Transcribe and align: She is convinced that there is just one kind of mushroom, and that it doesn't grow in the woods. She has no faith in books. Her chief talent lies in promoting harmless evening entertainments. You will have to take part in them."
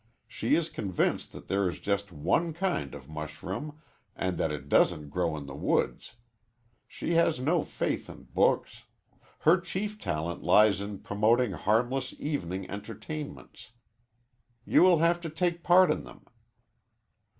She 0.27 0.55
is 0.55 0.67
convinced 0.71 1.31
that 1.31 1.47
there 1.47 1.69
is 1.69 1.79
just 1.79 2.11
one 2.11 2.53
kind 2.53 2.95
of 2.95 3.07
mushroom, 3.07 3.79
and 4.15 4.35
that 4.39 4.51
it 4.51 4.67
doesn't 4.67 5.09
grow 5.09 5.37
in 5.37 5.45
the 5.45 5.53
woods. 5.53 6.15
She 6.87 7.13
has 7.13 7.39
no 7.39 7.63
faith 7.63 8.09
in 8.09 8.23
books. 8.33 8.81
Her 9.41 9.59
chief 9.59 9.99
talent 9.99 10.41
lies 10.41 10.81
in 10.81 11.01
promoting 11.01 11.51
harmless 11.51 12.15
evening 12.17 12.67
entertainments. 12.67 13.73
You 14.65 14.81
will 14.81 14.97
have 14.97 15.21
to 15.21 15.29
take 15.29 15.61
part 15.61 15.91
in 15.91 16.03
them." 16.03 16.25